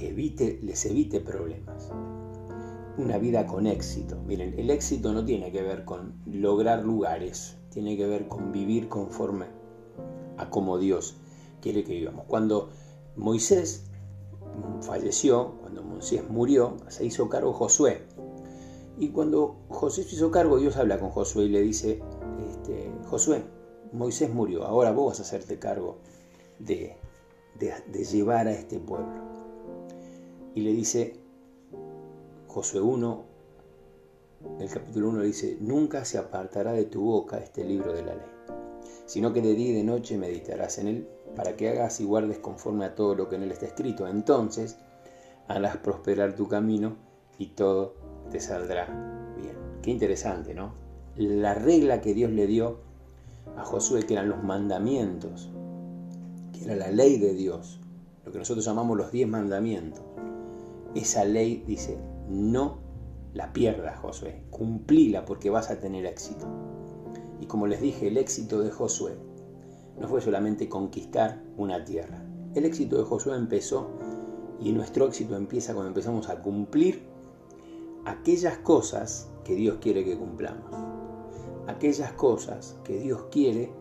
que, 0.00 0.09
evite, 0.09 0.59
les 0.62 0.87
evite 0.87 1.21
problemas. 1.21 1.90
Una 2.97 3.19
vida 3.19 3.47
con 3.47 3.66
éxito. 3.66 4.16
Miren, 4.26 4.59
el 4.59 4.71
éxito 4.71 5.12
no 5.12 5.25
tiene 5.25 5.52
que 5.52 5.62
ver 5.62 5.85
con 5.85 6.14
lograr 6.26 6.85
lugares, 6.85 7.59
tiene 7.71 7.97
que 7.97 8.07
ver 8.07 8.26
con 8.26 8.50
vivir 8.50 8.88
conforme 8.88 9.47
a 10.38 10.49
como 10.49 10.78
Dios 10.78 11.16
quiere 11.61 11.85
que 11.85 11.92
vivamos. 11.92 12.25
Cuando 12.26 12.71
Moisés 13.16 13.85
falleció, 14.80 15.57
cuando 15.61 15.83
Moisés 15.83 16.28
murió, 16.28 16.76
se 16.88 17.04
hizo 17.04 17.28
cargo 17.28 17.52
Josué. 17.52 18.02
Y 18.99 19.11
cuando 19.11 19.57
José 19.69 20.02
se 20.04 20.16
hizo 20.16 20.30
cargo, 20.30 20.59
Dios 20.59 20.76
habla 20.76 20.99
con 20.99 21.11
Josué 21.11 21.45
y 21.45 21.49
le 21.50 21.61
dice, 21.61 22.02
este, 22.49 22.90
Josué, 23.07 23.42
Moisés 23.92 24.33
murió, 24.33 24.64
ahora 24.64 24.92
vos 24.92 25.12
vas 25.12 25.21
a 25.21 25.23
hacerte 25.23 25.59
cargo 25.59 25.99
de 26.59 26.97
llevar 28.11 28.47
a 28.47 28.52
este 28.52 28.78
pueblo. 28.78 29.29
Y 30.54 30.62
le 30.62 30.73
dice, 30.73 31.14
Josué 32.49 32.80
1, 32.80 33.25
el 34.59 34.69
capítulo 34.69 35.11
1 35.11 35.21
le 35.21 35.26
dice, 35.26 35.57
nunca 35.61 36.04
se 36.04 36.19
apartará 36.19 36.73
de 36.73 36.85
tu 36.85 37.02
boca 37.02 37.38
este 37.38 37.64
libro 37.64 37.92
de 37.92 38.02
la 38.02 38.14
ley, 38.14 38.26
sino 39.07 39.33
que 39.33 39.42
de 39.42 39.54
día 39.54 39.71
y 39.71 39.75
de 39.75 39.85
noche 39.85 40.19
meditarás 40.19 40.78
en 40.78 40.88
él 40.88 41.09
para 41.37 41.57
que 41.57 41.69
hagas 41.69 42.00
y 42.00 42.04
guardes 42.04 42.38
conforme 42.38 42.85
a 42.85 42.95
todo 42.95 43.14
lo 43.14 43.28
que 43.28 43.37
en 43.37 43.45
él 43.45 43.52
está 43.52 43.66
escrito. 43.66 44.09
Entonces 44.09 44.76
harás 45.47 45.76
prosperar 45.78 46.35
tu 46.35 46.49
camino 46.49 46.97
y 47.38 47.49
todo 47.49 47.95
te 48.30 48.40
saldrá 48.40 48.87
bien. 49.37 49.57
Qué 49.83 49.90
interesante, 49.90 50.54
¿no? 50.54 50.75
La 51.16 51.54
regla 51.54 52.00
que 52.00 52.14
Dios 52.14 52.30
le 52.30 52.47
dio 52.47 52.78
a 53.57 53.64
Josué, 53.64 54.04
que 54.04 54.14
eran 54.14 54.28
los 54.28 54.42
mandamientos, 54.42 55.50
que 56.52 56.64
era 56.64 56.76
la 56.76 56.90
ley 56.90 57.19
de 57.19 57.35
Dios, 57.35 57.80
lo 58.25 58.33
que 58.33 58.38
nosotros 58.38 58.64
llamamos 58.64 58.97
los 58.97 59.12
diez 59.12 59.28
mandamientos. 59.28 60.02
Esa 60.94 61.25
ley 61.25 61.62
dice, 61.66 61.99
no 62.28 62.78
la 63.32 63.52
pierdas, 63.52 63.99
Josué, 64.00 64.42
cumplila 64.50 65.25
porque 65.25 65.50
vas 65.50 65.70
a 65.70 65.78
tener 65.78 66.04
éxito. 66.04 66.47
Y 67.40 67.47
como 67.47 67.66
les 67.66 67.80
dije, 67.80 68.09
el 68.09 68.18
éxito 68.18 68.61
de 68.61 68.70
Josué 68.70 69.16
no 69.99 70.09
fue 70.09 70.20
solamente 70.20 70.68
conquistar 70.68 71.42
una 71.56 71.85
tierra. 71.85 72.25
El 72.54 72.64
éxito 72.64 72.99
de 72.99 73.04
Josué 73.04 73.37
empezó 73.37 73.90
y 74.59 74.73
nuestro 74.73 75.06
éxito 75.06 75.37
empieza 75.37 75.73
cuando 75.73 75.88
empezamos 75.88 76.28
a 76.28 76.42
cumplir 76.42 77.02
aquellas 78.04 78.59
cosas 78.59 79.30
que 79.44 79.54
Dios 79.54 79.78
quiere 79.80 80.04
que 80.04 80.18
cumplamos. 80.18 80.75
Aquellas 81.66 82.12
cosas 82.12 82.78
que 82.85 82.99
Dios 82.99 83.26
quiere 83.30 83.73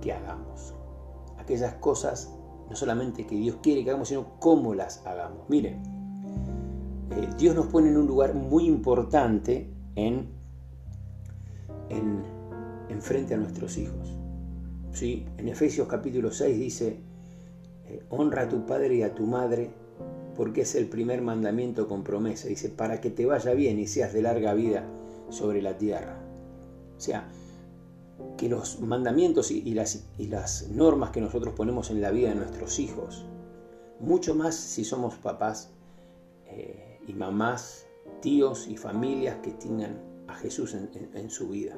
que 0.00 0.12
hagamos. 0.12 0.74
Aquellas 1.38 1.74
cosas 1.74 2.32
no 2.68 2.74
solamente 2.74 3.26
que 3.26 3.36
Dios 3.36 3.56
quiere 3.62 3.84
que 3.84 3.90
hagamos, 3.90 4.08
sino 4.08 4.40
cómo 4.40 4.74
las 4.74 5.06
hagamos. 5.06 5.48
Miren, 5.48 5.80
eh, 7.10 7.28
Dios 7.38 7.54
nos 7.54 7.66
pone 7.66 7.88
en 7.88 7.96
un 7.96 8.06
lugar 8.06 8.34
muy 8.34 8.66
importante 8.66 9.70
en, 9.94 10.28
en, 11.88 12.22
en 12.88 13.02
frente 13.02 13.34
a 13.34 13.36
nuestros 13.36 13.78
hijos. 13.78 14.16
En 15.02 15.48
Efesios 15.48 15.88
capítulo 15.88 16.30
6 16.30 16.58
dice, 16.58 17.00
eh, 17.86 18.02
honra 18.08 18.42
a 18.42 18.48
tu 18.48 18.64
padre 18.64 18.94
y 18.96 19.02
a 19.02 19.14
tu 19.14 19.26
madre 19.26 19.68
porque 20.34 20.62
es 20.62 20.74
el 20.74 20.88
primer 20.88 21.20
mandamiento 21.20 21.86
con 21.86 22.02
promesa. 22.02 22.48
Dice, 22.48 22.70
para 22.70 23.00
que 23.00 23.10
te 23.10 23.26
vaya 23.26 23.52
bien 23.52 23.78
y 23.78 23.86
seas 23.86 24.14
de 24.14 24.22
larga 24.22 24.54
vida 24.54 24.88
sobre 25.28 25.60
la 25.60 25.76
tierra. 25.76 26.18
O 26.96 27.00
sea, 27.00 27.28
que 28.38 28.48
los 28.48 28.80
mandamientos 28.80 29.50
y, 29.50 29.74
las, 29.74 30.06
y 30.16 30.28
las 30.28 30.70
normas 30.70 31.10
que 31.10 31.20
nosotros 31.20 31.52
ponemos 31.54 31.90
en 31.90 32.00
la 32.00 32.10
vida 32.10 32.30
de 32.30 32.36
nuestros 32.36 32.78
hijos, 32.78 33.26
mucho 34.00 34.34
más 34.34 34.54
si 34.54 34.82
somos 34.84 35.16
papás 35.16 35.72
eh, 36.46 36.85
y 37.06 37.12
mamás, 37.14 37.86
tíos 38.20 38.66
y 38.68 38.76
familias 38.76 39.36
que 39.42 39.52
tengan 39.52 40.00
a 40.28 40.34
Jesús 40.34 40.74
en, 40.74 41.30
su 41.30 41.48
vida, 41.48 41.76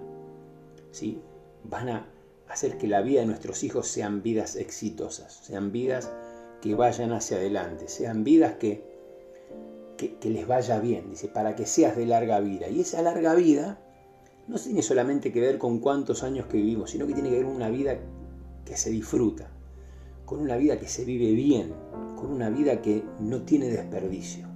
¿sí? 0.91 1.21
van 1.65 1.89
a 1.89 2.07
hacer 2.49 2.79
que 2.79 2.87
la 2.87 3.03
vida 3.03 3.21
de 3.21 3.27
nuestros 3.27 3.63
hijos 3.63 3.89
sean 3.89 4.23
vidas 4.23 4.57
exitosas, 4.57 5.35
sean 5.35 5.71
vidas 5.71 6.11
que 6.63 6.75
vayan 6.75 7.13
hacia 7.13 7.37
adelante, 7.37 7.89
sean 7.89 8.25
vidas 8.25 8.55
que, 8.55 8.85
que, 9.97 10.31
les 10.31 10.47
vaya 10.47 10.81
bien, 10.81 11.11
dice, 11.11 11.29
para 11.29 11.55
que 11.55 11.67
seas 11.67 11.97
de 11.97 12.07
larga 12.07 12.41
vida. 12.41 12.69
Y 12.69 12.81
esa 12.81 13.03
larga 13.03 13.35
vida 13.35 13.79
no 14.47 14.59
tiene 14.59 14.83
solamente 14.83 15.33
que 15.33 15.41
ver 15.41 15.59
con 15.59 15.79
cuántos 15.79 16.23
años 16.23 16.47
que 16.47 16.57
vivimos, 16.57 16.91
sino 16.91 17.07
que 17.07 17.13
tiene 17.13 17.29
que 17.29 17.37
ver 17.37 17.45
con 17.45 17.57
una 17.57 17.69
vida 17.69 17.99
que 18.65 18.77
se 18.77 18.91
disfruta, 18.91 19.51
con 20.25 20.41
una 20.41 20.57
vida 20.57 20.79
que 20.79 20.89
se 20.89 21.05
vive 21.05 21.33
bien, 21.33 21.75
con 22.17 22.31
una 22.31 22.49
vida 22.49 22.81
que 22.81 23.05
no 23.21 23.43
tiene 23.43 23.69
desperdicio. 23.69 24.48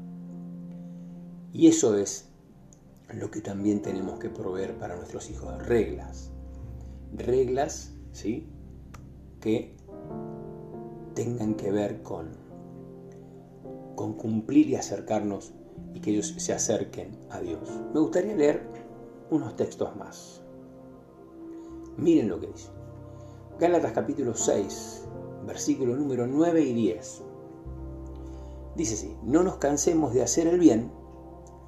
Y 1.52 1.66
eso 1.68 1.96
es 1.96 2.28
lo 3.12 3.30
que 3.30 3.42
también 3.42 3.82
tenemos 3.82 4.18
que 4.18 4.30
proveer 4.30 4.78
para 4.78 4.96
nuestros 4.96 5.30
hijos, 5.30 5.66
reglas, 5.66 6.30
reglas 7.12 7.92
¿sí? 8.12 8.48
que 9.40 9.76
tengan 11.14 11.54
que 11.54 11.70
ver 11.70 12.02
con, 12.02 12.30
con 13.96 14.14
cumplir 14.14 14.70
y 14.70 14.76
acercarnos 14.76 15.52
y 15.92 16.00
que 16.00 16.12
ellos 16.12 16.34
se 16.38 16.54
acerquen 16.54 17.18
a 17.28 17.40
Dios. 17.40 17.68
Me 17.92 18.00
gustaría 18.00 18.34
leer 18.34 18.66
unos 19.30 19.54
textos 19.56 19.94
más. 19.96 20.40
Miren 21.98 22.30
lo 22.30 22.40
que 22.40 22.46
dice. 22.46 22.70
Gálatas 23.58 23.92
capítulo 23.92 24.34
6, 24.34 25.04
versículo 25.46 25.96
número 25.96 26.26
9 26.26 26.62
y 26.62 26.72
10. 26.72 27.22
Dice 28.74 28.94
así, 28.94 29.14
no 29.22 29.42
nos 29.42 29.56
cansemos 29.56 30.14
de 30.14 30.22
hacer 30.22 30.46
el 30.46 30.58
bien, 30.58 30.90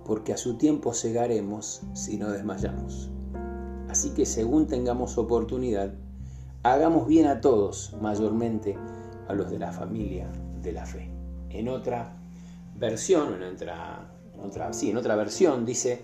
porque 0.05 0.33
a 0.33 0.37
su 0.37 0.55
tiempo 0.55 0.93
cegaremos 0.93 1.83
si 1.95 2.17
no 2.17 2.31
desmayamos. 2.31 3.11
Así 3.89 4.11
que 4.11 4.27
según 4.27 4.67
tengamos 4.67 5.19
oportunidad, 5.19 5.95
hagamos 6.63 7.07
bien 7.07 7.27
a 7.27 7.41
todos, 7.41 7.97
mayormente 8.01 8.77
a 9.29 9.35
los 9.35 9.51
de 9.51 9.59
la 9.59 9.73
familia 9.73 10.31
de 10.63 10.73
la 10.73 10.87
fe. 10.87 11.11
En 11.51 11.69
otra 11.69 12.17
versión, 12.77 13.35
en 13.35 13.43
otra, 13.43 14.73
sí, 14.73 14.91
en 14.91 14.97
otra 14.97 15.15
versión 15.15 15.65
dice, 15.65 16.03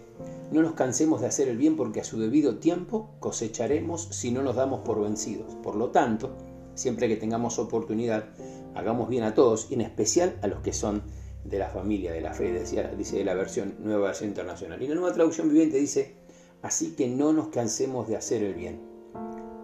no 0.52 0.62
nos 0.62 0.74
cansemos 0.74 1.20
de 1.20 1.26
hacer 1.26 1.48
el 1.48 1.56
bien 1.56 1.76
porque 1.76 2.00
a 2.00 2.04
su 2.04 2.20
debido 2.20 2.56
tiempo 2.56 3.10
cosecharemos 3.20 4.08
si 4.10 4.30
no 4.30 4.42
nos 4.42 4.56
damos 4.56 4.80
por 4.80 5.02
vencidos. 5.02 5.54
Por 5.62 5.76
lo 5.76 5.90
tanto, 5.90 6.36
siempre 6.74 7.08
que 7.08 7.16
tengamos 7.16 7.58
oportunidad, 7.58 8.26
hagamos 8.74 9.08
bien 9.08 9.24
a 9.24 9.34
todos 9.34 9.66
y 9.70 9.74
en 9.74 9.80
especial 9.80 10.36
a 10.42 10.46
los 10.46 10.60
que 10.60 10.72
son 10.72 11.02
de 11.44 11.58
la 11.58 11.68
familia 11.68 12.12
de 12.12 12.20
la 12.20 12.32
fe, 12.32 12.52
decía, 12.52 12.88
dice 12.96 13.24
la 13.24 13.34
versión 13.34 13.76
nueva 13.80 14.08
versión 14.08 14.28
internacional. 14.28 14.82
Y 14.82 14.88
la 14.88 14.94
nueva 14.94 15.14
traducción 15.14 15.48
viviente 15.48 15.78
dice, 15.78 16.14
así 16.62 16.94
que 16.94 17.08
no 17.08 17.32
nos 17.32 17.48
cansemos 17.48 18.08
de 18.08 18.16
hacer 18.16 18.42
el 18.42 18.54
bien. 18.54 18.80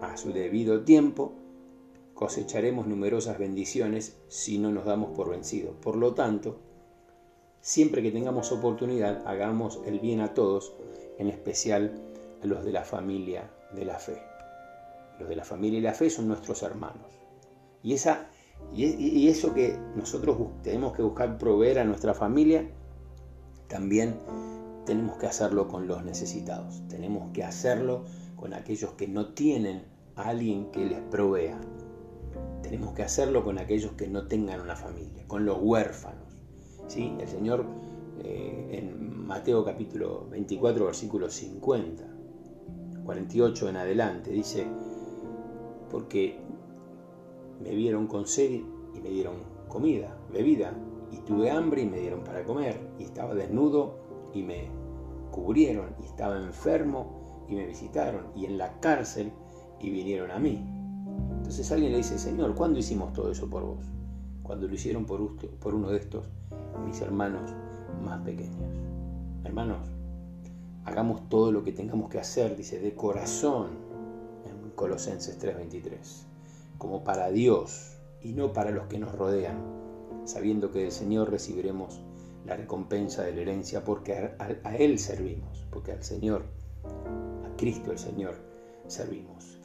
A 0.01 0.17
su 0.17 0.31
debido 0.31 0.83
tiempo 0.83 1.33
cosecharemos 2.13 2.87
numerosas 2.87 3.37
bendiciones 3.37 4.17
si 4.27 4.57
no 4.57 4.71
nos 4.71 4.85
damos 4.85 5.15
por 5.15 5.29
vencidos. 5.29 5.75
Por 5.81 5.95
lo 5.95 6.13
tanto, 6.15 6.59
siempre 7.61 8.01
que 8.01 8.11
tengamos 8.11 8.51
oportunidad, 8.51 9.25
hagamos 9.27 9.81
el 9.85 9.99
bien 9.99 10.21
a 10.21 10.33
todos, 10.33 10.73
en 11.19 11.27
especial 11.27 11.93
a 12.41 12.47
los 12.47 12.65
de 12.65 12.71
la 12.71 12.83
familia 12.83 13.51
de 13.73 13.85
la 13.85 13.99
fe. 13.99 14.21
Los 15.19 15.29
de 15.29 15.35
la 15.35 15.43
familia 15.43 15.79
de 15.79 15.87
la 15.87 15.93
fe 15.93 16.09
son 16.09 16.27
nuestros 16.27 16.63
hermanos. 16.63 17.11
Y, 17.83 17.93
esa, 17.93 18.29
y 18.73 19.27
eso 19.27 19.53
que 19.53 19.79
nosotros 19.95 20.37
tenemos 20.61 20.93
que 20.95 21.01
buscar 21.01 21.37
proveer 21.37 21.79
a 21.79 21.83
nuestra 21.83 22.13
familia, 22.13 22.69
también 23.67 24.19
tenemos 24.85 25.17
que 25.17 25.27
hacerlo 25.27 25.67
con 25.67 25.87
los 25.87 26.03
necesitados. 26.03 26.81
Tenemos 26.87 27.31
que 27.33 27.43
hacerlo 27.43 28.05
con 28.37 28.53
aquellos 28.53 28.91
que 28.91 29.07
no 29.07 29.33
tienen 29.33 29.83
alguien 30.15 30.71
que 30.71 30.85
les 30.85 31.01
provea. 31.01 31.59
Tenemos 32.63 32.93
que 32.93 33.03
hacerlo 33.03 33.43
con 33.43 33.59
aquellos 33.59 33.91
que 33.93 34.07
no 34.07 34.27
tengan 34.27 34.61
una 34.61 34.75
familia, 34.75 35.25
con 35.27 35.45
los 35.45 35.57
huérfanos. 35.61 36.33
¿sí? 36.87 37.13
El 37.19 37.27
Señor 37.27 37.65
eh, 38.23 38.79
en 38.79 39.27
Mateo 39.27 39.65
capítulo 39.65 40.27
24, 40.29 40.85
versículo 40.85 41.29
50, 41.29 42.03
48 43.03 43.69
en 43.69 43.75
adelante, 43.75 44.31
dice, 44.31 44.65
porque 45.91 46.39
me 47.61 47.75
vieron 47.75 48.07
con 48.07 48.27
sed 48.27 48.61
y 48.95 48.99
me 48.99 49.09
dieron 49.09 49.35
comida, 49.67 50.17
bebida, 50.31 50.73
y 51.11 51.17
tuve 51.19 51.51
hambre 51.51 51.81
y 51.81 51.85
me 51.85 51.99
dieron 51.99 52.23
para 52.23 52.43
comer, 52.43 52.79
y 52.99 53.03
estaba 53.03 53.33
desnudo 53.33 53.97
y 54.33 54.43
me 54.43 54.69
cubrieron, 55.31 55.95
y 56.01 56.05
estaba 56.05 56.37
enfermo 56.37 57.45
y 57.47 57.55
me 57.55 57.65
visitaron, 57.65 58.27
y 58.35 58.45
en 58.45 58.57
la 58.57 58.79
cárcel 58.79 59.31
y 59.79 59.89
vinieron 59.89 60.31
a 60.31 60.39
mí. 60.39 60.63
Entonces 61.37 61.71
alguien 61.71 61.91
le 61.91 61.97
dice, 61.99 62.17
Señor, 62.17 62.55
¿cuándo 62.55 62.79
hicimos 62.79 63.13
todo 63.13 63.31
eso 63.31 63.49
por 63.49 63.63
vos? 63.63 63.85
Cuando 64.43 64.67
lo 64.67 64.73
hicieron 64.73 65.05
por, 65.05 65.21
usted, 65.21 65.49
por 65.49 65.75
uno 65.75 65.89
de 65.89 65.97
estos, 65.97 66.25
mis 66.85 66.99
hermanos 67.01 67.53
más 68.03 68.21
pequeños. 68.21 68.55
Hermanos, 69.43 69.87
hagamos 70.85 71.27
todo 71.29 71.51
lo 71.51 71.63
que 71.63 71.71
tengamos 71.71 72.09
que 72.09 72.19
hacer, 72.19 72.55
dice, 72.55 72.79
de 72.79 72.95
corazón, 72.95 73.67
en 74.45 74.71
Colosenses 74.71 75.39
3:23, 75.39 76.25
como 76.77 77.03
para 77.03 77.29
Dios 77.29 77.97
y 78.21 78.33
no 78.33 78.53
para 78.53 78.71
los 78.71 78.87
que 78.87 78.99
nos 78.99 79.13
rodean, 79.13 79.57
sabiendo 80.25 80.71
que 80.71 80.79
del 80.79 80.91
Señor 80.91 81.31
recibiremos 81.31 82.01
la 82.45 82.55
recompensa 82.55 83.23
de 83.23 83.33
la 83.33 83.41
herencia 83.41 83.83
porque 83.83 84.13
a, 84.39 84.75
Él 84.75 84.99
servimos, 84.99 85.65
porque 85.71 85.91
al 85.91 86.03
Señor, 86.03 86.43
a 87.45 87.55
Cristo 87.57 87.91
el 87.91 87.99
Señor, 87.99 88.35
servimos 88.87 89.57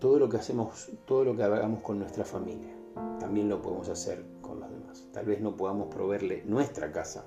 todo 0.00 0.18
lo 0.18 0.28
que 0.28 0.36
hacemos, 0.36 0.90
todo 1.06 1.24
lo 1.24 1.36
que 1.36 1.42
hagamos 1.42 1.82
con 1.82 1.98
nuestra 1.98 2.24
familia, 2.24 2.72
también 3.18 3.48
lo 3.48 3.62
podemos 3.62 3.88
hacer 3.88 4.24
con 4.42 4.60
los 4.60 4.70
demás. 4.70 5.06
Tal 5.12 5.26
vez 5.26 5.40
no 5.40 5.56
podamos 5.56 5.88
proveerle 5.88 6.42
nuestra 6.44 6.92
casa, 6.92 7.24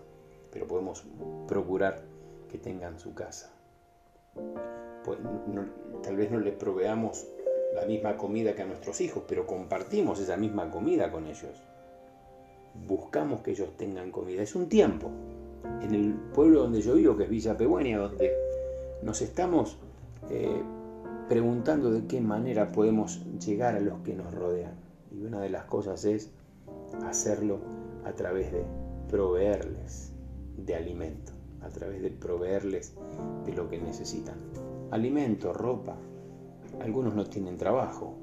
pero 0.51 0.67
podemos 0.67 1.03
procurar 1.47 2.03
que 2.47 2.57
tengan 2.57 2.99
su 2.99 3.13
casa. 3.13 3.51
Pues, 5.03 5.19
tal 6.03 6.15
vez 6.15 6.31
no 6.31 6.39
les 6.39 6.55
proveamos 6.55 7.27
la 7.73 7.85
misma 7.85 8.17
comida 8.17 8.55
que 8.55 8.63
a 8.63 8.65
nuestros 8.65 8.99
hijos, 9.01 9.23
pero 9.27 9.45
compartimos 9.45 10.19
esa 10.19 10.37
misma 10.37 10.69
comida 10.69 11.11
con 11.11 11.27
ellos. 11.27 11.61
Buscamos 12.87 13.41
que 13.41 13.51
ellos 13.51 13.75
tengan 13.77 14.11
comida. 14.11 14.41
Es 14.41 14.55
un 14.55 14.69
tiempo. 14.69 15.09
En 15.81 15.93
el 15.93 16.13
pueblo 16.33 16.61
donde 16.61 16.81
yo 16.81 16.95
vivo, 16.95 17.17
que 17.17 17.23
es 17.23 17.29
Villa 17.29 17.57
Pehuenia, 17.57 17.99
donde 17.99 18.33
nos 19.01 19.21
estamos 19.21 19.77
eh, 20.29 20.61
preguntando 21.27 21.91
de 21.91 22.07
qué 22.07 22.21
manera 22.21 22.71
podemos 22.71 23.21
llegar 23.39 23.75
a 23.75 23.79
los 23.79 23.99
que 23.99 24.13
nos 24.13 24.33
rodean. 24.33 24.73
Y 25.11 25.23
una 25.23 25.41
de 25.41 25.49
las 25.49 25.65
cosas 25.65 26.05
es 26.05 26.31
hacerlo 27.05 27.59
a 28.05 28.13
través 28.13 28.51
de 28.51 28.63
proveerles 29.09 30.11
de 30.57 30.75
alimento, 30.75 31.31
a 31.61 31.69
través 31.69 32.01
de 32.01 32.09
proveerles 32.09 32.93
de 33.45 33.53
lo 33.53 33.69
que 33.69 33.79
necesitan. 33.79 34.35
Alimento, 34.91 35.53
ropa. 35.53 35.97
Algunos 36.81 37.15
no 37.15 37.25
tienen 37.25 37.57
trabajo. 37.57 38.15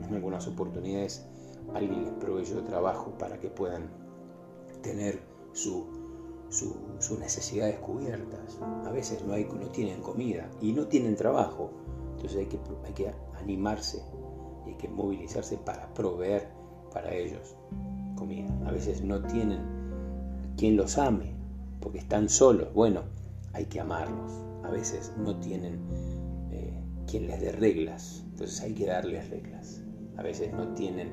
En 0.00 0.14
algunas 0.14 0.46
oportunidades 0.48 1.26
alguien 1.74 2.04
les 2.04 2.12
proveyó 2.14 2.62
trabajo 2.64 3.12
para 3.18 3.38
que 3.38 3.48
puedan 3.48 3.90
tener 4.82 5.20
su, 5.52 5.86
sus 6.48 7.18
necesidades 7.18 7.78
cubiertas. 7.78 8.58
A 8.84 8.90
veces 8.90 9.24
no, 9.24 9.34
hay, 9.34 9.44
no 9.44 9.68
tienen 9.68 10.00
comida 10.00 10.50
y 10.60 10.72
no 10.72 10.86
tienen 10.86 11.14
trabajo 11.14 11.70
entonces 12.22 12.38
hay 12.38 12.46
que, 12.46 12.60
hay 12.86 12.92
que 12.92 13.12
animarse 13.40 14.00
y 14.64 14.70
hay 14.70 14.76
que 14.76 14.88
movilizarse 14.88 15.58
para 15.58 15.92
proveer 15.92 16.48
para 16.92 17.12
ellos 17.12 17.56
comida. 18.14 18.48
A 18.64 18.70
veces 18.70 19.02
no 19.02 19.20
tienen 19.22 19.60
quien 20.56 20.76
los 20.76 20.98
ame 20.98 21.34
porque 21.80 21.98
están 21.98 22.28
solos. 22.28 22.72
Bueno, 22.74 23.02
hay 23.52 23.64
que 23.64 23.80
amarlos. 23.80 24.32
A 24.62 24.70
veces 24.70 25.12
no 25.18 25.36
tienen 25.40 25.80
quien 27.12 27.26
les 27.26 27.42
dé 27.42 27.52
reglas. 27.52 28.24
Entonces 28.30 28.58
hay 28.62 28.72
que 28.72 28.86
darles 28.86 29.28
reglas. 29.28 29.82
A 30.16 30.22
veces 30.22 30.50
no 30.54 30.68
tienen 30.68 31.12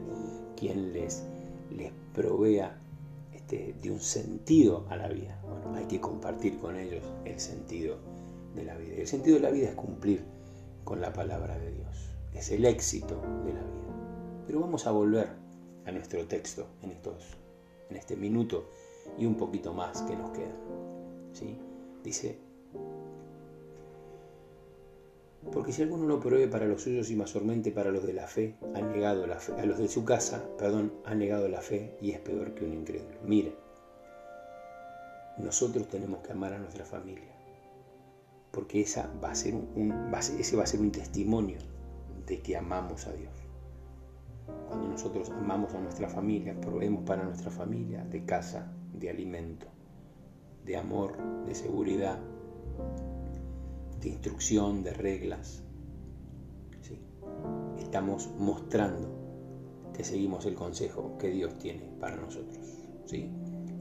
quien 0.55 0.93
les, 0.93 1.25
les 1.69 1.91
provea 2.13 2.79
este, 3.33 3.75
de 3.81 3.91
un 3.91 3.99
sentido 3.99 4.85
a 4.89 4.95
la 4.95 5.09
vida. 5.09 5.37
Bueno, 5.43 5.75
hay 5.75 5.87
que 5.87 5.99
compartir 5.99 6.57
con 6.57 6.77
ellos 6.77 7.03
el 7.25 7.37
sentido 7.41 7.97
de 8.55 8.63
la 8.63 8.77
vida. 8.77 8.95
El 8.95 9.07
sentido 9.07 9.35
de 9.35 9.41
la 9.41 9.51
vida 9.51 9.67
es 9.67 9.75
cumplir 9.75 10.23
con 10.85 11.01
la 11.01 11.11
palabra 11.11 11.59
de 11.59 11.69
Dios. 11.69 12.11
Es 12.33 12.49
el 12.51 12.63
éxito 12.63 13.21
de 13.45 13.53
la 13.53 13.59
vida. 13.59 14.43
Pero 14.47 14.61
vamos 14.61 14.87
a 14.87 14.91
volver 14.91 15.27
a 15.85 15.91
nuestro 15.91 16.25
texto 16.27 16.65
en, 16.81 16.91
estos, 16.91 17.35
en 17.89 17.97
este 17.97 18.15
minuto 18.15 18.69
y 19.17 19.25
un 19.25 19.35
poquito 19.35 19.73
más 19.73 20.01
que 20.03 20.15
nos 20.15 20.31
queda. 20.31 20.55
¿Sí? 21.33 21.57
Dice, 22.05 22.39
porque 25.51 25.71
si 25.71 25.81
alguno 25.81 26.05
no 26.05 26.19
provee 26.19 26.47
para 26.47 26.65
los 26.65 26.83
suyos 26.83 27.09
y 27.09 27.15
mayormente 27.15 27.71
para 27.71 27.91
los 27.91 28.05
de 28.05 28.13
la 28.13 28.27
fe, 28.27 28.55
ha 28.75 28.81
negado 28.81 29.25
la 29.25 29.39
fe, 29.39 29.53
a 29.53 29.65
los 29.65 29.77
de 29.79 29.87
su 29.87 30.03
casa, 30.05 30.47
perdón, 30.57 30.93
ha 31.05 31.15
negado 31.15 31.47
la 31.47 31.61
fe 31.61 31.97
y 32.01 32.11
es 32.11 32.19
peor 32.19 32.53
que 32.53 32.65
un 32.65 32.73
incrédulo. 32.73 33.19
Mire, 33.23 33.55
nosotros 35.37 35.87
tenemos 35.87 36.19
que 36.19 36.33
amar 36.33 36.53
a 36.53 36.59
nuestra 36.59 36.85
familia 36.85 37.39
porque 38.51 38.81
esa 38.81 39.11
va 39.23 39.31
a 39.31 39.35
ser 39.35 39.53
un, 39.55 40.11
ese 40.39 40.55
va 40.57 40.63
a 40.63 40.67
ser 40.67 40.79
un 40.79 40.91
testimonio 40.91 41.59
de 42.25 42.41
que 42.41 42.57
amamos 42.57 43.07
a 43.07 43.13
Dios. 43.13 43.31
Cuando 44.67 44.87
nosotros 44.87 45.29
amamos 45.29 45.73
a 45.73 45.79
nuestra 45.79 46.09
familia, 46.09 46.59
proveemos 46.59 47.03
para 47.03 47.23
nuestra 47.23 47.51
familia 47.51 48.03
de 48.05 48.25
casa, 48.25 48.71
de 48.93 49.09
alimento, 49.09 49.67
de 50.65 50.77
amor, 50.77 51.15
de 51.45 51.55
seguridad, 51.55 52.19
de 54.01 54.09
instrucción, 54.09 54.83
de 54.83 54.93
reglas. 54.93 55.63
Estamos 57.77 58.29
mostrando 58.37 59.09
que 59.93 60.03
seguimos 60.03 60.45
el 60.45 60.53
consejo 60.53 61.17
que 61.17 61.29
Dios 61.29 61.57
tiene 61.57 61.91
para 61.99 62.15
nosotros. 62.15 62.59
¿sí? 63.05 63.31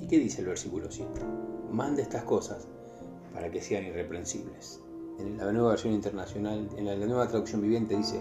¿Y 0.01 0.07
qué 0.07 0.19
dice 0.19 0.41
el 0.41 0.47
versículo 0.47 0.91
7? 0.91 1.21
Manda 1.71 2.03
estas 2.03 2.25
cosas 2.25 2.67
para 3.35 3.51
que 3.51 3.61
sean 3.61 3.85
irreprensibles. 3.85 4.81
En 5.19 5.37
la 5.37 5.53
nueva 5.53 5.71
versión 5.71 5.93
internacional, 5.93 6.69
en 6.77 6.87
la, 6.87 6.97
nueva 6.97 7.29
traducción 7.29 7.61
viviente 7.61 7.97
dice, 7.97 8.21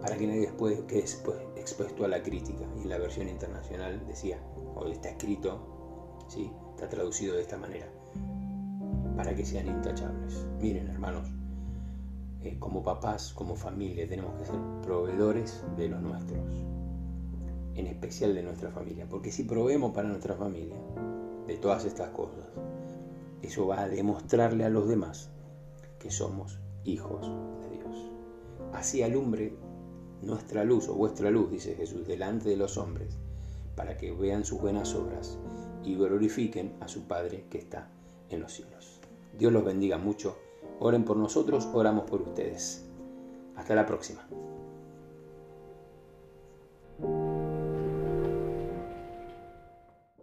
para 0.00 0.16
que 0.16 0.26
nadie 0.26 0.40
después 0.40 0.80
quede 0.88 1.02
después 1.02 1.36
expuesto 1.56 2.04
a 2.04 2.08
la 2.08 2.22
crítica. 2.22 2.64
Y 2.78 2.82
en 2.82 2.88
la 2.88 2.98
versión 2.98 3.28
internacional 3.28 4.02
decía, 4.06 4.38
o 4.74 4.86
está 4.86 5.10
escrito, 5.10 6.16
¿sí? 6.28 6.50
está 6.74 6.88
traducido 6.88 7.34
de 7.34 7.42
esta 7.42 7.58
manera, 7.58 7.92
para 9.20 9.36
que 9.36 9.44
sean 9.44 9.66
intachables. 9.66 10.46
Miren, 10.62 10.88
hermanos, 10.88 11.28
eh, 12.42 12.56
como 12.58 12.82
papás, 12.82 13.34
como 13.34 13.54
familia, 13.54 14.08
tenemos 14.08 14.34
que 14.38 14.46
ser 14.46 14.58
proveedores 14.82 15.62
de 15.76 15.90
los 15.90 16.00
nuestros, 16.00 16.40
en 17.74 17.86
especial 17.86 18.34
de 18.34 18.42
nuestra 18.42 18.70
familia, 18.70 19.06
porque 19.10 19.30
si 19.30 19.44
proveemos 19.44 19.92
para 19.92 20.08
nuestra 20.08 20.36
familia 20.36 20.78
de 21.46 21.54
todas 21.58 21.84
estas 21.84 22.08
cosas, 22.12 22.46
eso 23.42 23.66
va 23.66 23.82
a 23.82 23.88
demostrarle 23.90 24.64
a 24.64 24.70
los 24.70 24.88
demás 24.88 25.28
que 25.98 26.10
somos 26.10 26.58
hijos 26.84 27.30
de 27.60 27.76
Dios. 27.76 28.10
Así 28.72 29.02
alumbre 29.02 29.52
nuestra 30.22 30.64
luz 30.64 30.88
o 30.88 30.94
vuestra 30.94 31.30
luz, 31.30 31.50
dice 31.50 31.74
Jesús, 31.74 32.06
delante 32.06 32.48
de 32.48 32.56
los 32.56 32.78
hombres, 32.78 33.18
para 33.76 33.98
que 33.98 34.12
vean 34.12 34.46
sus 34.46 34.62
buenas 34.62 34.94
obras 34.94 35.38
y 35.84 35.94
glorifiquen 35.94 36.72
a 36.80 36.88
su 36.88 37.02
Padre 37.02 37.44
que 37.50 37.58
está 37.58 37.90
en 38.30 38.40
los 38.40 38.52
cielos. 38.54 38.99
Dios 39.32 39.52
los 39.52 39.64
bendiga 39.64 39.98
mucho. 39.98 40.36
Oren 40.78 41.04
por 41.04 41.16
nosotros, 41.16 41.68
oramos 41.72 42.08
por 42.08 42.22
ustedes. 42.22 42.88
Hasta 43.56 43.74
la 43.74 43.86
próxima. 43.86 44.26